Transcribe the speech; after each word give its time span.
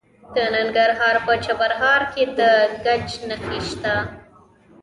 د 0.35 0.37
ننګرهار 0.55 1.15
په 1.25 1.33
چپرهار 1.45 2.01
کې 2.13 2.23
د 2.37 2.39
ګچ 2.85 3.09
نښې 3.27 3.59
شته. 3.67 3.95